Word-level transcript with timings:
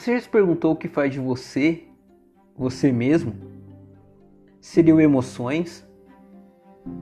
Você 0.00 0.14
já 0.14 0.20
se 0.22 0.28
perguntou 0.30 0.72
o 0.72 0.76
que 0.76 0.88
faz 0.88 1.12
de 1.12 1.20
você, 1.20 1.82
você 2.56 2.90
mesmo? 2.90 3.34
Seriam 4.58 4.98
emoções, 4.98 5.86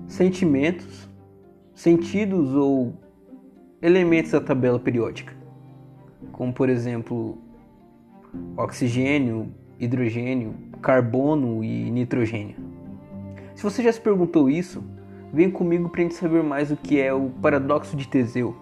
sentimentos, 0.09 1.09
sentidos 1.73 2.53
ou 2.57 2.93
elementos 3.81 4.33
da 4.33 4.41
tabela 4.41 4.81
periódica? 4.81 5.33
Como, 6.33 6.53
por 6.53 6.69
exemplo, 6.69 7.39
oxigênio, 8.57 9.55
hidrogênio, 9.79 10.53
carbono 10.83 11.63
e 11.63 11.93
nitrogênio. 11.93 12.57
Se 13.55 13.63
você 13.63 13.81
já 13.81 13.93
se 13.93 14.01
perguntou 14.01 14.51
isso, 14.51 14.83
vem 15.33 15.49
comigo 15.49 15.89
para 15.89 16.01
a 16.01 16.03
gente 16.03 16.17
saber 16.17 16.43
mais 16.43 16.73
o 16.73 16.77
que 16.77 17.01
é 17.01 17.15
o 17.15 17.31
paradoxo 17.31 17.97
de 17.97 18.09
Teseu. 18.09 18.57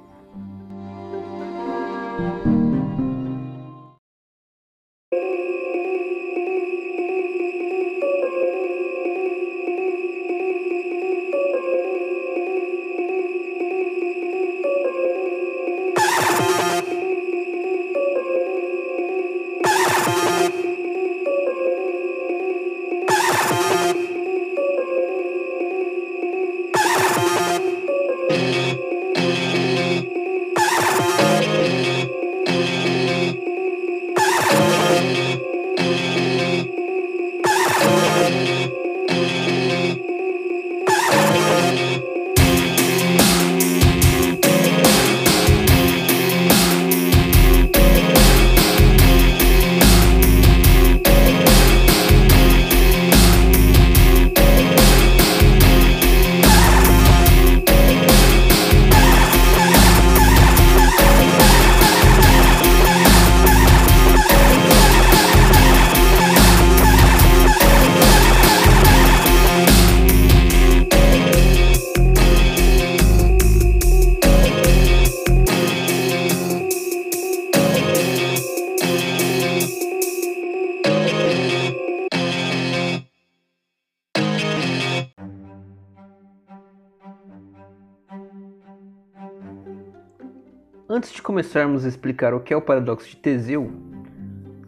Antes 90.96 91.12
de 91.12 91.20
começarmos 91.20 91.84
a 91.84 91.88
explicar 91.88 92.32
o 92.32 92.40
que 92.40 92.54
é 92.54 92.56
o 92.56 92.62
paradoxo 92.62 93.10
de 93.10 93.16
Teseu, 93.18 93.70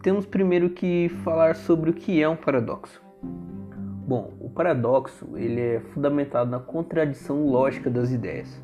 temos 0.03 0.27
primeiro 0.27 0.69
que 0.69 1.09
falar 1.23 1.55
sobre 1.55 1.89
o 1.89 1.93
que 1.93 2.21
é 2.21 2.29
um 2.29 2.35
paradoxo. 2.35 3.01
Bom, 4.07 4.33
o 4.39 4.47
paradoxo 4.47 5.27
ele 5.33 5.59
é 5.59 5.79
fundamentado 5.79 6.51
na 6.51 6.59
contradição 6.59 7.47
lógica 7.47 7.89
das 7.89 8.11
ideias, 8.11 8.63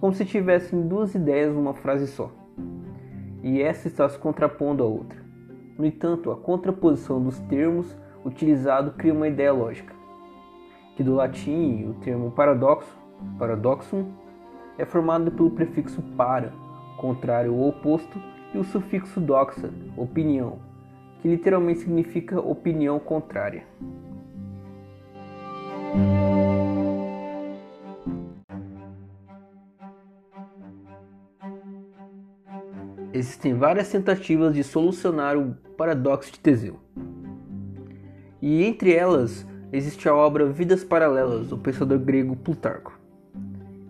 como 0.00 0.12
se 0.12 0.24
tivessem 0.24 0.88
duas 0.88 1.14
ideias 1.14 1.54
numa 1.54 1.72
frase 1.72 2.08
só, 2.08 2.32
e 3.44 3.62
essa 3.62 3.86
está 3.86 4.08
se 4.08 4.18
contrapondo 4.18 4.82
à 4.82 4.86
outra. 4.86 5.22
No 5.78 5.86
entanto, 5.86 6.32
a 6.32 6.36
contraposição 6.36 7.22
dos 7.22 7.38
termos 7.42 7.96
utilizado 8.24 8.90
cria 8.90 9.14
uma 9.14 9.28
ideia 9.28 9.52
lógica, 9.52 9.94
que 10.96 11.04
do 11.04 11.14
latim 11.14 11.90
o 11.90 11.94
termo 12.00 12.32
paradoxo, 12.32 12.92
paradoxum, 13.38 14.04
é 14.76 14.84
formado 14.84 15.30
pelo 15.30 15.52
prefixo 15.52 16.02
para, 16.16 16.63
contrário 17.04 17.54
ou 17.54 17.68
oposto, 17.68 18.18
e 18.54 18.58
o 18.58 18.64
sufixo 18.64 19.20
doxa, 19.20 19.70
opinião, 19.94 20.58
que 21.20 21.28
literalmente 21.28 21.80
significa 21.80 22.40
opinião 22.40 22.98
contrária. 22.98 23.66
Existem 33.12 33.52
várias 33.52 33.90
tentativas 33.90 34.54
de 34.54 34.64
solucionar 34.64 35.36
o 35.36 35.54
paradoxo 35.76 36.32
de 36.32 36.40
Teseu. 36.40 36.78
E 38.40 38.64
entre 38.64 38.94
elas 38.94 39.46
existe 39.70 40.08
a 40.08 40.14
obra 40.14 40.46
Vidas 40.46 40.82
Paralelas 40.82 41.48
do 41.48 41.58
pensador 41.58 41.98
grego 41.98 42.34
Plutarco. 42.34 42.98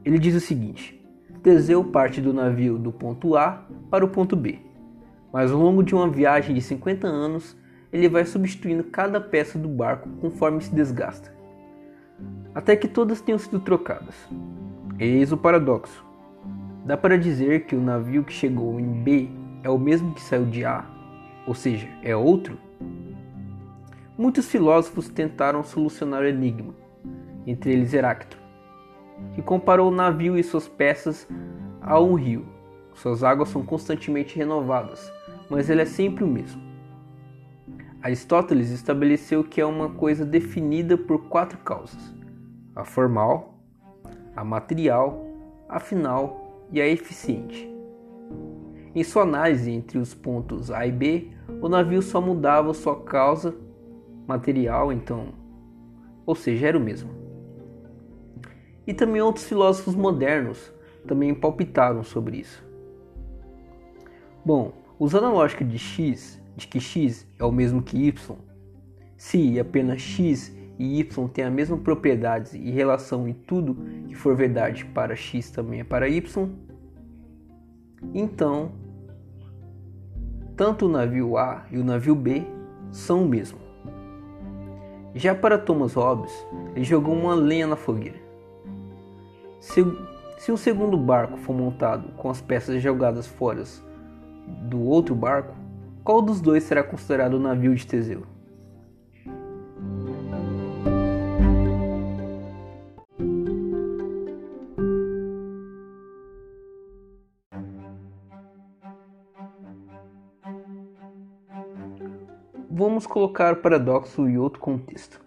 Ele 0.04 0.18
diz 0.18 0.34
o 0.34 0.40
seguinte: 0.40 1.03
Teseu 1.44 1.84
parte 1.84 2.22
do 2.22 2.32
navio 2.32 2.78
do 2.78 2.90
ponto 2.90 3.36
A 3.36 3.66
para 3.90 4.02
o 4.02 4.08
ponto 4.08 4.34
B, 4.34 4.60
mas 5.30 5.52
ao 5.52 5.60
longo 5.60 5.82
de 5.82 5.94
uma 5.94 6.08
viagem 6.08 6.54
de 6.54 6.62
50 6.62 7.06
anos 7.06 7.54
ele 7.92 8.08
vai 8.08 8.24
substituindo 8.24 8.82
cada 8.84 9.20
peça 9.20 9.58
do 9.58 9.68
barco 9.68 10.08
conforme 10.22 10.62
se 10.62 10.74
desgasta, 10.74 11.30
até 12.54 12.74
que 12.74 12.88
todas 12.88 13.20
tenham 13.20 13.38
sido 13.38 13.60
trocadas. 13.60 14.14
Eis 14.98 15.32
o 15.32 15.36
paradoxo. 15.36 16.02
Dá 16.86 16.96
para 16.96 17.18
dizer 17.18 17.66
que 17.66 17.76
o 17.76 17.82
navio 17.82 18.24
que 18.24 18.32
chegou 18.32 18.80
em 18.80 19.02
B 19.02 19.28
é 19.62 19.68
o 19.68 19.76
mesmo 19.76 20.14
que 20.14 20.22
saiu 20.22 20.46
de 20.46 20.64
A, 20.64 20.86
ou 21.46 21.52
seja, 21.52 21.86
é 22.02 22.16
outro? 22.16 22.56
Muitos 24.16 24.50
filósofos 24.50 25.10
tentaram 25.10 25.62
solucionar 25.62 26.22
o 26.22 26.26
enigma, 26.26 26.74
entre 27.46 27.70
eles 27.70 27.92
Heráclito 27.92 28.43
que 29.34 29.42
comparou 29.42 29.88
o 29.88 29.94
navio 29.94 30.38
e 30.38 30.42
suas 30.42 30.68
peças 30.68 31.28
a 31.80 32.00
um 32.00 32.14
rio. 32.14 32.46
Suas 32.94 33.24
águas 33.24 33.48
são 33.48 33.64
constantemente 33.64 34.36
renovadas, 34.36 35.12
mas 35.50 35.68
ele 35.68 35.82
é 35.82 35.84
sempre 35.84 36.22
o 36.24 36.26
mesmo. 36.26 36.62
Aristóteles 38.00 38.70
estabeleceu 38.70 39.42
que 39.42 39.60
é 39.60 39.66
uma 39.66 39.90
coisa 39.90 40.24
definida 40.24 40.96
por 40.96 41.28
quatro 41.28 41.58
causas: 41.58 42.14
a 42.74 42.84
formal, 42.84 43.58
a 44.36 44.44
material, 44.44 45.26
a 45.68 45.80
final 45.80 46.66
e 46.70 46.80
a 46.80 46.86
eficiente. 46.86 47.70
Em 48.94 49.02
sua 49.02 49.22
análise 49.22 49.72
entre 49.72 49.98
os 49.98 50.14
pontos 50.14 50.70
A 50.70 50.86
e 50.86 50.92
B, 50.92 51.32
o 51.60 51.68
navio 51.68 52.00
só 52.00 52.20
mudava 52.20 52.72
sua 52.72 53.02
causa 53.02 53.54
material, 54.26 54.92
então, 54.92 55.34
ou 56.24 56.34
seja, 56.34 56.68
era 56.68 56.78
o 56.78 56.80
mesmo 56.80 57.23
e 58.86 58.92
também 58.92 59.20
outros 59.20 59.46
filósofos 59.46 59.94
modernos 59.94 60.72
também 61.06 61.34
palpitaram 61.34 62.02
sobre 62.02 62.38
isso. 62.38 62.64
Bom, 64.44 64.72
usando 64.98 65.26
a 65.26 65.30
lógica 65.30 65.64
de 65.64 65.78
x, 65.78 66.40
de 66.56 66.66
que 66.66 66.80
x 66.80 67.26
é 67.38 67.44
o 67.44 67.52
mesmo 67.52 67.82
que 67.82 67.96
y, 67.96 68.36
se 69.16 69.58
apenas 69.58 70.00
x 70.00 70.54
e 70.78 71.00
y 71.00 71.28
têm 71.28 71.44
a 71.44 71.50
mesma 71.50 71.76
propriedade 71.78 72.56
e 72.56 72.70
relação 72.70 73.28
em 73.28 73.32
tudo 73.32 73.76
que 74.08 74.14
for 74.14 74.34
verdade 74.34 74.84
para 74.84 75.14
x 75.14 75.50
também 75.50 75.80
é 75.80 75.84
para 75.84 76.08
y, 76.08 76.48
então 78.12 78.72
tanto 80.56 80.86
o 80.86 80.88
navio 80.88 81.36
A 81.36 81.66
e 81.70 81.78
o 81.78 81.84
navio 81.84 82.14
B 82.14 82.44
são 82.90 83.24
o 83.24 83.28
mesmo. 83.28 83.58
Já 85.14 85.34
para 85.34 85.58
Thomas 85.58 85.94
Hobbes, 85.94 86.32
ele 86.74 86.84
jogou 86.84 87.14
uma 87.14 87.34
lenha 87.34 87.66
na 87.66 87.76
fogueira. 87.76 88.18
Se, 89.64 89.82
se 90.36 90.52
um 90.52 90.58
segundo 90.58 90.96
barco 90.96 91.38
for 91.38 91.56
montado 91.56 92.12
com 92.16 92.28
as 92.28 92.40
peças 92.40 92.82
jogadas 92.82 93.26
fora 93.26 93.64
do 94.68 94.78
outro 94.82 95.14
barco, 95.14 95.56
qual 96.04 96.20
dos 96.20 96.40
dois 96.40 96.64
será 96.64 96.84
considerado 96.84 97.34
o 97.34 97.40
navio 97.40 97.74
de 97.74 97.86
Teseu? 97.86 98.24
Vamos 112.70 113.06
colocar 113.06 113.54
o 113.54 113.56
paradoxo 113.56 114.28
em 114.28 114.36
outro 114.36 114.60
contexto. 114.60 115.20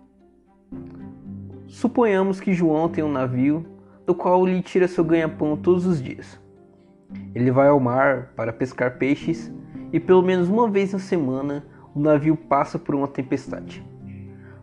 Suponhamos 1.68 2.40
que 2.40 2.54
João 2.54 2.88
tem 2.88 3.04
um 3.04 3.12
navio 3.12 3.77
do 4.08 4.16
qual 4.16 4.46
lhe 4.46 4.62
tira 4.62 4.88
seu 4.88 5.04
ganha-pão 5.04 5.58
todos 5.58 5.86
os 5.86 6.02
dias. 6.02 6.40
Ele 7.36 7.52
vai 7.52 7.68
ao 7.68 7.78
mar 7.78 8.32
para 8.38 8.54
pescar 8.54 8.98
peixes 8.98 9.54
e 9.92 10.00
pelo 10.00 10.24
menos 10.24 10.48
uma 10.48 10.70
vez 10.70 10.94
na 10.94 11.00
semana 11.00 11.66
o 11.94 12.00
navio 12.00 12.38
passa 12.38 12.80
por 12.80 12.96
uma 12.96 13.08
tempestade, 13.08 13.86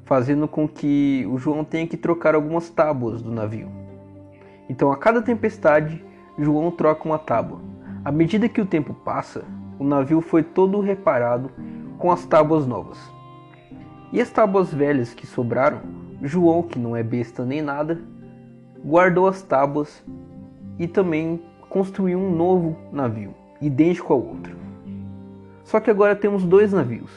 fazendo 0.06 0.48
com 0.48 0.66
que 0.66 1.28
o 1.30 1.36
João 1.36 1.62
tenha 1.62 1.86
que 1.86 1.96
trocar 1.96 2.34
algumas 2.34 2.70
tábuas 2.70 3.20
do 3.20 3.30
navio. 3.30 3.70
Então, 4.66 4.90
a 4.90 4.96
cada 4.96 5.20
tempestade, 5.20 6.02
João 6.38 6.70
troca 6.70 7.04
uma 7.04 7.18
tábua. 7.18 7.60
À 8.02 8.10
medida 8.10 8.48
que 8.48 8.62
o 8.62 8.66
tempo 8.66 8.94
passa, 8.94 9.44
o 9.78 9.84
navio 9.84 10.22
foi 10.22 10.42
todo 10.42 10.80
reparado 10.80 11.50
com 11.98 12.10
as 12.10 12.24
tábuas 12.24 12.66
novas. 12.66 12.98
E 14.10 14.22
as 14.22 14.30
tábuas 14.30 14.72
velhas 14.72 15.12
que 15.12 15.26
sobraram, 15.26 15.82
João, 16.22 16.62
que 16.62 16.78
não 16.78 16.96
é 16.96 17.02
besta 17.02 17.44
nem 17.44 17.60
nada, 17.60 18.00
guardou 18.84 19.26
as 19.26 19.42
tábuas 19.42 20.04
e 20.78 20.86
também 20.86 21.42
construiu 21.68 22.18
um 22.18 22.34
novo 22.34 22.76
navio, 22.92 23.34
idêntico 23.60 24.12
ao 24.12 24.22
outro. 24.22 24.54
Só 25.64 25.80
que 25.80 25.90
agora 25.90 26.14
temos 26.14 26.44
dois 26.44 26.72
navios. 26.72 27.10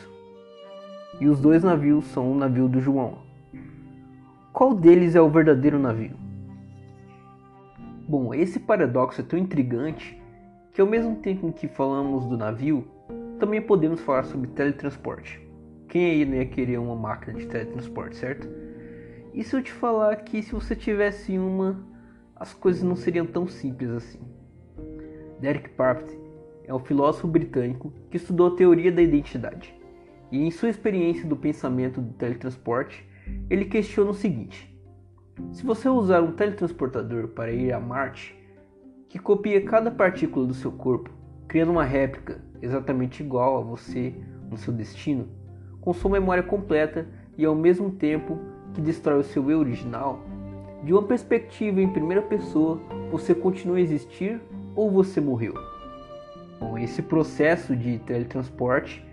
E 1.19 1.27
os 1.27 1.39
dois 1.39 1.63
navios 1.63 2.05
são 2.05 2.31
o 2.31 2.35
navio 2.35 2.69
do 2.69 2.79
João. 2.79 3.15
Qual 4.53 4.73
deles 4.73 5.15
é 5.15 5.21
o 5.21 5.29
verdadeiro 5.29 5.77
navio? 5.77 6.15
Bom, 8.07 8.33
esse 8.33 8.59
paradoxo 8.59 9.21
é 9.21 9.23
tão 9.23 9.37
intrigante 9.37 10.19
que 10.73 10.81
ao 10.81 10.87
mesmo 10.87 11.15
tempo 11.15 11.51
que 11.51 11.67
falamos 11.67 12.23
do 12.25 12.37
navio, 12.37 12.87
também 13.39 13.61
podemos 13.61 13.99
falar 13.99 14.23
sobre 14.23 14.47
teletransporte. 14.47 15.41
Quem 15.89 16.05
aí 16.05 16.25
não 16.25 16.35
ia 16.35 16.45
querer 16.45 16.77
uma 16.77 16.95
máquina 16.95 17.37
de 17.37 17.47
teletransporte, 17.47 18.15
certo? 18.15 18.47
E 19.33 19.43
se 19.43 19.55
eu 19.55 19.61
te 19.61 19.71
falar 19.71 20.15
que 20.17 20.41
se 20.41 20.51
você 20.53 20.75
tivesse 20.75 21.37
uma, 21.37 21.83
as 22.35 22.53
coisas 22.53 22.83
não 22.83 22.95
seriam 22.95 23.25
tão 23.25 23.47
simples 23.47 23.89
assim. 23.89 24.19
Derek 25.39 25.69
Parfit 25.69 26.17
é 26.65 26.73
um 26.73 26.79
filósofo 26.79 27.27
britânico 27.27 27.93
que 28.09 28.17
estudou 28.17 28.47
a 28.47 28.55
teoria 28.55 28.91
da 28.91 29.01
identidade. 29.01 29.73
E 30.31 30.41
em 30.41 30.51
sua 30.51 30.69
experiência 30.69 31.25
do 31.25 31.35
pensamento 31.35 32.01
do 32.01 32.13
teletransporte, 32.13 33.07
ele 33.49 33.65
questiona 33.65 34.11
o 34.11 34.15
seguinte: 34.15 34.75
se 35.51 35.65
você 35.65 35.87
usar 35.87 36.21
um 36.21 36.33
teletransportador 36.33 37.29
para 37.29 37.51
ir 37.51 37.71
a 37.71 37.79
Marte, 37.79 38.35
que 39.07 39.19
copia 39.19 39.63
cada 39.63 39.89
partícula 39.89 40.45
do 40.45 40.53
seu 40.53 40.71
corpo, 40.71 41.09
criando 41.47 41.71
uma 41.71 41.83
réplica 41.83 42.41
exatamente 42.61 43.23
igual 43.23 43.57
a 43.57 43.61
você 43.61 44.13
no 44.49 44.57
seu 44.57 44.73
destino, 44.73 45.29
com 45.79 45.93
sua 45.93 46.11
memória 46.11 46.43
completa 46.43 47.07
e 47.37 47.45
ao 47.45 47.55
mesmo 47.55 47.91
tempo 47.91 48.37
que 48.77 48.81
destrói 48.81 49.21
o 49.21 49.23
seu 49.23 49.49
eu 49.49 49.57
original, 49.57 50.19
de 50.83 50.93
uma 50.93 51.01
perspectiva 51.01 51.81
em 51.81 51.89
primeira 51.89 52.21
pessoa, 52.21 52.79
você 53.11 53.33
continua 53.33 53.77
a 53.77 53.81
existir 53.81 54.39
ou 54.75 54.91
você 54.91 55.19
morreu? 55.19 55.55
Bom, 56.59 56.77
esse 56.77 57.01
processo 57.01 57.75
de 57.75 57.97
teletransporte 57.97 59.03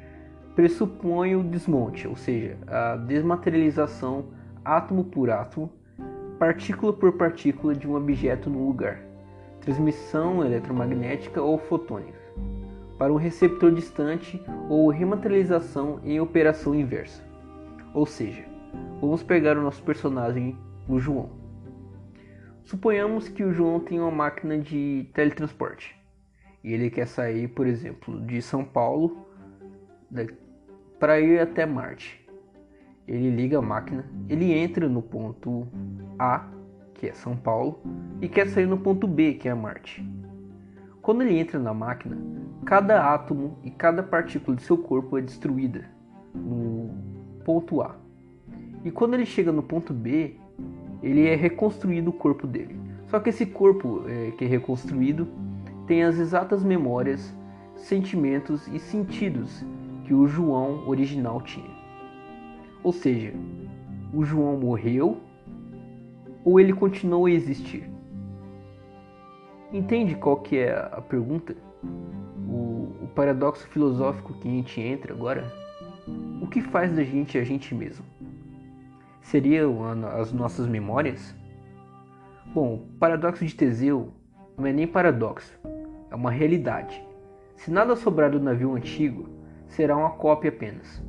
pressupõe 0.54 1.34
o 1.34 1.42
desmonte, 1.42 2.06
ou 2.06 2.14
seja, 2.14 2.58
a 2.66 2.96
desmaterialização 2.96 4.26
átomo 4.62 5.02
por 5.02 5.30
átomo, 5.30 5.72
partícula 6.38 6.92
por 6.92 7.12
partícula 7.12 7.74
de 7.74 7.88
um 7.88 7.94
objeto 7.94 8.50
no 8.50 8.66
lugar, 8.66 9.00
transmissão 9.62 10.44
eletromagnética 10.44 11.40
ou 11.40 11.56
fotônica, 11.56 12.18
para 12.98 13.10
um 13.10 13.16
receptor 13.16 13.72
distante 13.72 14.42
ou 14.68 14.90
rematerialização 14.90 16.00
em 16.04 16.20
operação 16.20 16.74
inversa. 16.74 17.22
Ou 17.94 18.04
seja, 18.04 18.53
vamos 19.00 19.22
pegar 19.22 19.56
o 19.56 19.62
nosso 19.62 19.82
personagem, 19.82 20.56
o 20.88 20.98
João. 20.98 21.30
Suponhamos 22.64 23.28
que 23.28 23.44
o 23.44 23.52
João 23.52 23.80
tem 23.80 24.00
uma 24.00 24.10
máquina 24.10 24.58
de 24.58 25.08
teletransporte 25.12 25.94
e 26.62 26.72
ele 26.72 26.90
quer 26.90 27.06
sair, 27.06 27.48
por 27.48 27.66
exemplo, 27.66 28.20
de 28.22 28.40
São 28.40 28.64
Paulo 28.64 29.28
para 30.98 31.20
ir 31.20 31.38
até 31.38 31.66
Marte. 31.66 32.24
Ele 33.06 33.28
liga 33.30 33.58
a 33.58 33.62
máquina, 33.62 34.06
ele 34.30 34.50
entra 34.52 34.88
no 34.88 35.02
ponto 35.02 35.68
A, 36.18 36.48
que 36.94 37.08
é 37.08 37.12
São 37.12 37.36
Paulo, 37.36 37.82
e 38.22 38.28
quer 38.28 38.48
sair 38.48 38.66
no 38.66 38.78
ponto 38.78 39.06
B, 39.06 39.34
que 39.34 39.46
é 39.46 39.54
Marte. 39.54 40.02
Quando 41.02 41.20
ele 41.20 41.38
entra 41.38 41.58
na 41.58 41.74
máquina, 41.74 42.16
cada 42.64 43.12
átomo 43.12 43.58
e 43.62 43.70
cada 43.70 44.02
partícula 44.02 44.56
de 44.56 44.62
seu 44.62 44.78
corpo 44.78 45.18
é 45.18 45.20
destruída 45.20 45.84
no 46.34 46.88
ponto 47.44 47.82
A. 47.82 47.94
E 48.84 48.90
quando 48.90 49.14
ele 49.14 49.24
chega 49.24 49.50
no 49.50 49.62
ponto 49.62 49.94
B, 49.94 50.36
ele 51.02 51.26
é 51.26 51.34
reconstruído 51.34 52.10
o 52.10 52.12
corpo 52.12 52.46
dele. 52.46 52.76
Só 53.08 53.18
que 53.18 53.30
esse 53.30 53.46
corpo 53.46 54.02
é, 54.06 54.32
que 54.32 54.44
é 54.44 54.48
reconstruído 54.48 55.26
tem 55.86 56.02
as 56.02 56.18
exatas 56.18 56.62
memórias, 56.62 57.34
sentimentos 57.76 58.68
e 58.68 58.78
sentidos 58.78 59.64
que 60.04 60.12
o 60.12 60.26
João 60.26 60.86
original 60.86 61.40
tinha. 61.40 61.70
Ou 62.82 62.92
seja, 62.92 63.32
o 64.12 64.24
João 64.24 64.58
morreu 64.58 65.18
ou 66.44 66.60
ele 66.60 66.72
continuou 66.72 67.26
a 67.26 67.30
existir? 67.30 67.88
Entende 69.72 70.14
qual 70.14 70.36
que 70.36 70.58
é 70.58 70.72
a 70.72 71.00
pergunta? 71.00 71.56
O, 72.46 72.92
o 73.02 73.08
paradoxo 73.14 73.66
filosófico 73.68 74.34
que 74.34 74.46
a 74.46 74.50
gente 74.50 74.80
entra 74.80 75.14
agora? 75.14 75.50
O 76.40 76.46
que 76.46 76.60
faz 76.60 76.94
da 76.94 77.02
gente 77.02 77.38
a 77.38 77.44
gente 77.44 77.74
mesmo? 77.74 78.04
Seriam 79.24 79.82
as 80.06 80.32
nossas 80.32 80.66
memórias? 80.68 81.34
Bom, 82.54 82.74
o 82.74 82.98
paradoxo 82.98 83.44
de 83.44 83.54
Teseu 83.54 84.12
não 84.56 84.66
é 84.66 84.72
nem 84.72 84.86
paradoxo, 84.86 85.58
é 86.10 86.14
uma 86.14 86.30
realidade. 86.30 87.02
Se 87.56 87.70
nada 87.70 87.96
sobrar 87.96 88.30
do 88.30 88.38
navio 88.38 88.74
antigo, 88.74 89.28
será 89.66 89.96
uma 89.96 90.10
cópia 90.10 90.50
apenas. 90.50 91.02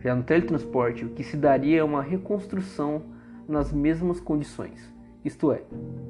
Já 0.00 0.14
no 0.14 0.24
teletransporte, 0.24 1.04
o 1.04 1.10
que 1.10 1.22
se 1.22 1.36
daria 1.36 1.80
é 1.80 1.84
uma 1.84 2.02
reconstrução 2.02 3.02
nas 3.48 3.72
mesmas 3.72 4.20
condições. 4.20 4.92
Isto 5.24 5.52
é, 5.52 5.62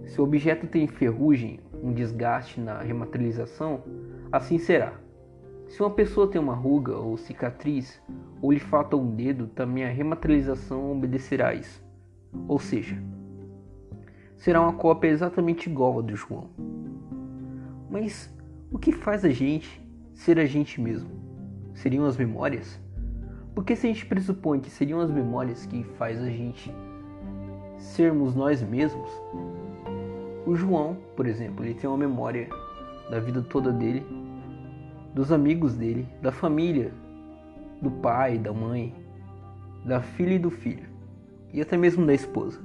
se 0.07 0.21
o 0.21 0.25
objeto 0.25 0.67
tem 0.67 0.87
ferrugem, 0.87 1.61
um 1.83 1.93
desgaste 1.93 2.61
na 2.61 2.81
rematerialização, 2.81 3.85
assim 4.33 4.59
será. 4.59 4.95
Se 5.73 5.81
uma 5.81 5.89
pessoa 5.89 6.29
tem 6.29 6.39
uma 6.39 6.55
ruga 6.55 6.99
ou 6.99 7.17
cicatriz, 7.17 7.99
ou 8.43 8.53
lhe 8.53 8.61
falta 8.61 8.95
um 8.95 9.17
dedo, 9.17 9.47
também 9.47 9.87
a 9.87 9.89
rematerialização 9.89 10.93
obedecerá 10.93 11.49
a 11.49 11.55
isso. 11.55 11.83
Ou 12.47 12.59
seja, 12.59 13.03
será 14.37 14.61
uma 14.61 14.75
cópia 14.75 15.09
exatamente 15.09 15.71
igual 15.71 15.99
a 15.99 16.03
do 16.03 16.15
João. 16.15 16.51
Mas 17.91 18.31
o 18.71 18.79
que 18.79 18.93
faz 18.93 19.25
a 19.25 19.31
gente 19.31 19.81
ser 20.13 20.39
a 20.39 20.45
gente 20.45 20.79
mesmo? 20.79 21.09
Seriam 21.73 22.05
as 22.05 22.19
memórias? 22.19 22.79
Porque 23.55 23.75
se 23.75 23.87
a 23.87 23.91
gente 23.91 24.05
pressupõe 24.05 24.61
que 24.61 24.69
seriam 24.69 25.01
as 25.01 25.11
memórias 25.11 25.65
que 25.65 25.85
faz 25.97 26.21
a 26.21 26.29
gente 26.29 26.71
sermos 27.79 28.35
nós 28.35 28.63
mesmos, 28.63 29.11
o 30.45 30.55
João, 30.55 30.99
por 31.17 31.27
exemplo, 31.27 31.65
ele 31.65 31.73
tem 31.73 31.89
uma 31.89 31.97
memória 31.97 32.47
da 33.09 33.19
vida 33.19 33.41
toda 33.41 33.73
dele 33.73 34.05
dos 35.15 35.31
amigos 35.31 35.75
dele, 35.75 36.07
da 36.21 36.33
família, 36.33 36.93
do 37.81 37.91
pai, 37.91 38.39
da 38.39 38.53
mãe, 38.53 38.95
da 39.85 40.01
filha 40.01 40.35
e 40.35 40.39
do 40.39 40.51
filho, 40.51 40.89
e 41.53 41.61
até 41.61 41.77
mesmo 41.77 42.07
da 42.07 42.15
esposa. 42.15 42.61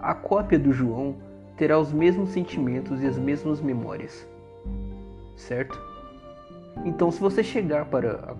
A 0.00 0.14
cópia 0.14 0.58
do 0.58 0.72
João 0.72 1.16
terá 1.56 1.78
os 1.78 1.92
mesmos 1.92 2.30
sentimentos 2.30 3.02
e 3.02 3.06
as 3.06 3.18
mesmas 3.18 3.60
memórias, 3.60 4.26
certo? 5.36 5.80
Então, 6.84 7.10
se 7.10 7.20
você 7.20 7.42
chegar 7.42 7.84
para 7.84 8.34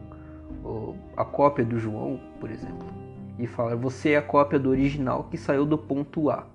a, 1.17 1.23
a 1.23 1.25
cópia 1.25 1.65
do 1.65 1.79
João, 1.79 2.19
por 2.41 2.51
exemplo, 2.51 2.87
e 3.39 3.47
falar 3.47 3.77
você 3.77 4.11
é 4.11 4.17
a 4.17 4.23
cópia 4.23 4.59
do 4.59 4.71
original 4.71 5.25
que 5.25 5.37
saiu 5.37 5.65
do 5.65 5.79
ponto 5.79 6.31
A, 6.31 6.47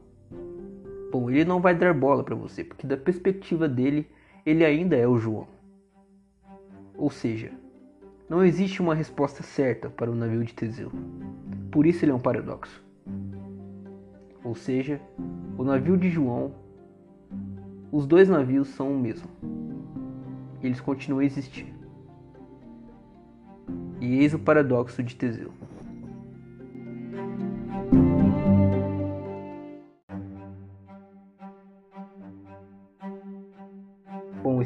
bom, 1.11 1.29
ele 1.29 1.45
não 1.45 1.61
vai 1.61 1.73
dar 1.73 1.93
bola 1.93 2.23
para 2.23 2.35
você, 2.35 2.63
porque 2.63 2.85
da 2.85 2.97
perspectiva 2.97 3.67
dele, 3.67 4.07
ele 4.45 4.65
ainda 4.65 4.95
é 4.95 5.07
o 5.07 5.17
João. 5.17 5.47
Ou 6.97 7.11
seja, 7.11 7.51
não 8.27 8.43
existe 8.43 8.81
uma 8.81 8.95
resposta 8.95 9.43
certa 9.43 9.87
para 9.87 10.11
o 10.11 10.15
navio 10.15 10.43
de 10.43 10.53
Teseu. 10.53 10.91
Por 11.71 11.85
isso 11.85 12.03
ele 12.03 12.11
é 12.11 12.15
um 12.15 12.19
paradoxo. 12.19 12.83
Ou 14.43 14.55
seja, 14.55 14.99
o 15.57 15.63
navio 15.63 15.95
de 15.95 16.09
João, 16.09 16.55
os 17.91 18.07
dois 18.07 18.27
navios 18.27 18.69
são 18.69 18.91
o 18.91 18.99
mesmo. 18.99 19.29
Eles 20.61 20.81
continuam 20.81 21.19
a 21.19 21.25
existir. 21.25 21.71
E 24.01 24.19
eis 24.19 24.33
o 24.33 24.39
paradoxo 24.39 25.03
de 25.03 25.15
Teseu. 25.15 25.51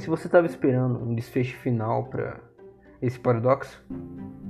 Se 0.01 0.09
você 0.09 0.27
estava 0.27 0.47
esperando 0.47 0.99
um 0.99 1.13
desfecho 1.13 1.55
final 1.57 2.05
para 2.05 2.39
esse 2.99 3.19
paradoxo, 3.19 3.83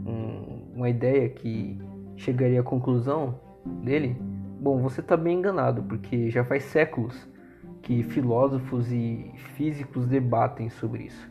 um, 0.05 0.71
uma 0.73 0.89
ideia 0.89 1.27
que 1.27 1.77
chegaria 2.15 2.61
à 2.61 2.63
conclusão 2.63 3.37
dele, 3.83 4.15
bom, 4.61 4.81
você 4.81 5.01
está 5.01 5.17
bem 5.17 5.39
enganado, 5.39 5.83
porque 5.83 6.29
já 6.29 6.45
faz 6.45 6.63
séculos 6.63 7.27
que 7.81 8.01
filósofos 8.01 8.91
e 8.93 9.29
físicos 9.55 10.07
debatem 10.07 10.69
sobre 10.69 11.03
isso. 11.03 11.29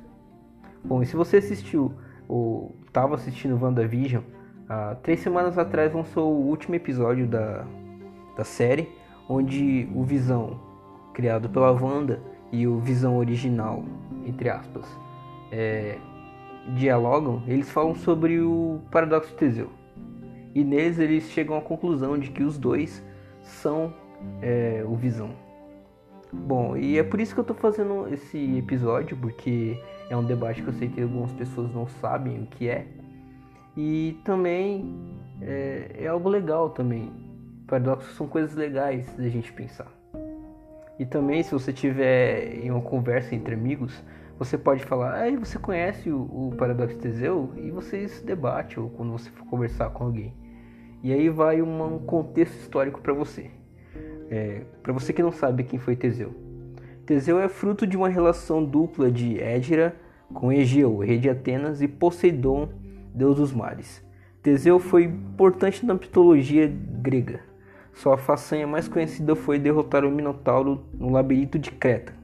Bom, 0.85 1.03
e 1.03 1.07
se 1.07 1.17
você 1.17 1.39
assistiu 1.39 1.95
ou 2.29 2.77
estava 2.87 3.15
assistindo 3.15 3.59
WandaVision, 3.59 4.23
há 4.69 4.97
três 4.97 5.21
semanas 5.21 5.57
atrás 5.57 5.95
lançou 5.95 6.31
o 6.31 6.47
último 6.47 6.75
episódio 6.75 7.27
da, 7.27 7.67
da 8.37 8.45
série, 8.45 8.87
onde 9.29 9.89
o 9.95 10.05
Visão, 10.05 10.61
criado 11.15 11.49
pela 11.49 11.73
Wanda, 11.73 12.21
e 12.52 12.66
o 12.66 12.78
Visão 12.78 13.16
original, 13.16 13.85
entre 14.26 14.49
aspas, 14.49 14.87
é, 15.52 15.99
dialogam, 16.75 17.42
eles 17.47 17.71
falam 17.71 17.95
sobre 17.95 18.40
o 18.40 18.80
paradoxo 18.90 19.30
de 19.30 19.37
Teseu. 19.37 19.71
E 20.54 20.64
neles 20.64 20.99
eles 20.99 21.25
chegam 21.30 21.57
à 21.57 21.61
conclusão 21.61 22.19
de 22.19 22.30
que 22.30 22.42
os 22.42 22.59
dois 22.59 23.04
são 23.42 23.92
é, 24.42 24.85
o 24.87 24.95
Visão. 24.97 25.30
Bom, 26.33 26.76
e 26.76 26.99
é 26.99 27.02
por 27.02 27.21
isso 27.21 27.35
que 27.35 27.40
eu 27.40 27.45
tô 27.45 27.54
fazendo 27.54 28.07
esse 28.12 28.59
episódio, 28.59 29.16
porque 29.16 29.80
é 30.09 30.16
um 30.16 30.25
debate 30.25 30.62
que 30.62 30.69
eu 30.69 30.75
sei 30.75 30.88
que 30.88 31.02
algumas 31.02 31.33
pessoas 31.33 31.73
não 31.73 31.87
sabem 31.87 32.42
o 32.42 32.47
que 32.47 32.69
é. 32.69 32.87
E 33.76 34.21
também 34.25 34.95
é, 35.40 35.90
é 35.99 36.07
algo 36.07 36.28
legal 36.28 36.71
também. 36.71 37.12
Paradoxos 37.66 38.14
são 38.16 38.26
coisas 38.26 38.54
legais 38.54 39.12
da 39.16 39.28
gente 39.28 39.52
pensar. 39.52 40.00
E 41.00 41.07
também, 41.07 41.42
se 41.42 41.50
você 41.50 41.73
tiver 41.73 42.62
em 42.62 42.71
uma 42.71 42.83
conversa 42.83 43.35
entre 43.35 43.54
amigos, 43.54 44.04
você 44.38 44.59
pode 44.59 44.85
falar, 44.85 45.14
ah, 45.14 45.35
você 45.38 45.59
conhece 45.59 46.11
o, 46.11 46.19
o 46.25 46.54
paradoxo 46.59 46.95
de 46.95 47.00
Teseu? 47.00 47.54
E 47.57 47.71
vocês 47.71 48.21
debatem, 48.21 48.83
ou 48.83 48.90
quando 48.90 49.11
você 49.11 49.30
for 49.30 49.47
conversar 49.47 49.88
com 49.88 50.04
alguém. 50.04 50.35
E 51.02 51.11
aí 51.11 51.30
vai 51.30 51.62
um 51.62 51.99
contexto 52.00 52.54
histórico 52.59 53.00
para 53.00 53.14
você. 53.14 53.50
É, 54.28 54.61
para 54.83 54.92
você 54.92 55.11
que 55.14 55.23
não 55.23 55.33
sabe 55.33 55.64
quem 55.64 55.78
foi 55.78 55.97
Teseu. 55.97 56.35
Teseu 57.07 57.40
é 57.40 57.49
fruto 57.49 57.87
de 57.87 57.97
uma 57.97 58.11
relação 58.11 58.62
dupla 58.62 59.11
de 59.11 59.40
Égira 59.40 59.97
com 60.35 60.52
Egeu, 60.52 60.99
rei 60.99 61.16
de 61.16 61.30
Atenas, 61.30 61.80
e 61.80 61.88
Poseidon, 61.88 62.69
deus 63.14 63.37
dos 63.37 63.54
mares. 63.54 64.04
Teseu 64.42 64.78
foi 64.78 65.04
importante 65.04 65.87
na 65.87 65.95
mitologia 65.95 66.71
grega. 66.71 67.50
Sua 67.92 68.16
façanha 68.16 68.66
mais 68.66 68.88
conhecida 68.88 69.35
foi 69.37 69.59
derrotar 69.59 70.04
o 70.04 70.11
Minotauro 70.11 70.85
no 70.94 71.11
labirinto 71.11 71.59
de 71.59 71.70
Creta, 71.70 72.14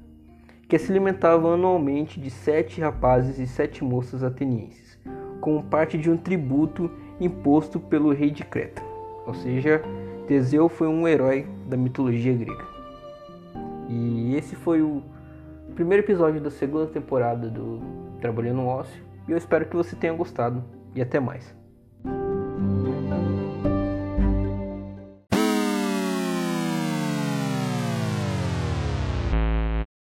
que 0.68 0.78
se 0.78 0.90
alimentava 0.90 1.52
anualmente 1.52 2.20
de 2.20 2.30
sete 2.30 2.80
rapazes 2.80 3.38
e 3.38 3.46
sete 3.46 3.84
moças 3.84 4.22
atenienses, 4.22 4.98
como 5.40 5.62
parte 5.64 5.98
de 5.98 6.10
um 6.10 6.16
tributo 6.16 6.90
imposto 7.20 7.78
pelo 7.78 8.12
rei 8.12 8.30
de 8.30 8.44
Creta. 8.44 8.82
Ou 9.26 9.34
seja, 9.34 9.82
Teseu 10.26 10.68
foi 10.68 10.88
um 10.88 11.06
herói 11.06 11.46
da 11.66 11.76
mitologia 11.76 12.34
grega. 12.34 12.66
E 13.88 14.34
esse 14.36 14.56
foi 14.56 14.82
o 14.82 15.02
primeiro 15.74 16.02
episódio 16.02 16.40
da 16.40 16.50
segunda 16.50 16.86
temporada 16.86 17.48
do 17.48 17.80
Trabalhando 18.20 18.56
no 18.56 18.66
Ócio. 18.66 19.02
E 19.28 19.32
eu 19.32 19.36
espero 19.36 19.66
que 19.66 19.76
você 19.76 19.94
tenha 19.94 20.12
gostado. 20.12 20.64
E 20.94 21.02
até 21.02 21.20
mais. 21.20 21.54